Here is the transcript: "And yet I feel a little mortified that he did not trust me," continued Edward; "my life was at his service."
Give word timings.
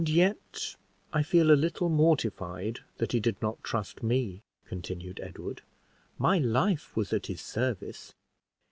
"And 0.01 0.09
yet 0.09 0.75
I 1.13 1.21
feel 1.21 1.51
a 1.51 1.53
little 1.53 1.87
mortified 1.87 2.79
that 2.97 3.11
he 3.11 3.19
did 3.19 3.39
not 3.39 3.63
trust 3.63 4.01
me," 4.01 4.41
continued 4.65 5.19
Edward; 5.21 5.61
"my 6.17 6.39
life 6.39 6.97
was 6.97 7.13
at 7.13 7.27
his 7.27 7.41
service." 7.41 8.15